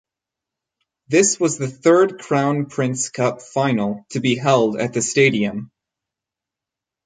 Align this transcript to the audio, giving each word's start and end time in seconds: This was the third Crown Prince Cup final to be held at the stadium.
This 1.09 1.39
was 1.39 1.59
the 1.59 1.67
third 1.67 2.17
Crown 2.17 2.65
Prince 2.65 3.09
Cup 3.09 3.39
final 3.43 4.03
to 4.09 4.19
be 4.19 4.35
held 4.35 4.77
at 4.79 4.93
the 4.93 5.01
stadium. 5.03 5.69